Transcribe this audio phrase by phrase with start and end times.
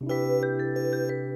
[0.00, 1.27] Música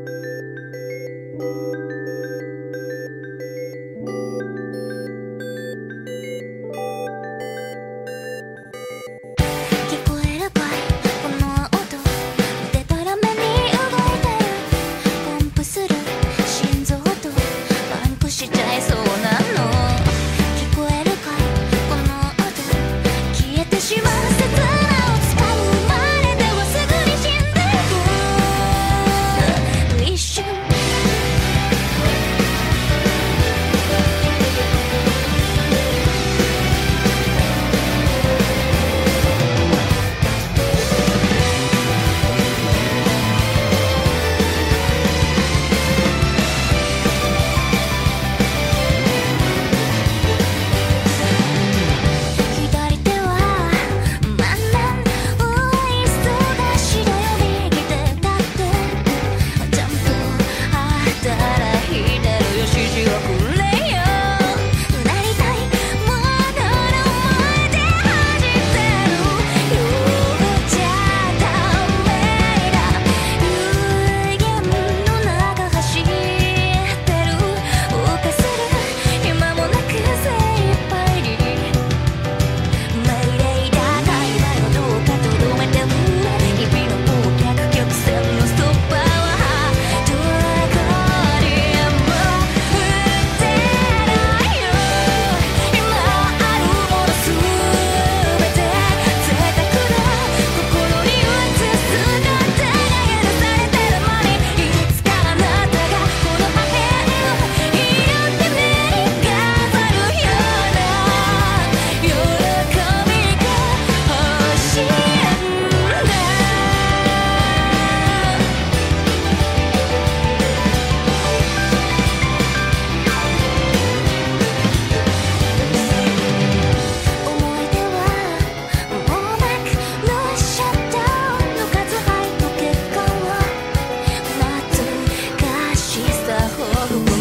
[136.59, 137.12] ขอ